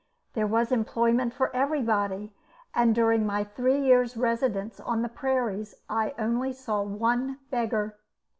[0.33, 2.33] There was employment for everybody,
[2.73, 7.99] and during my three years' residence on the prairies I only saw one beggar.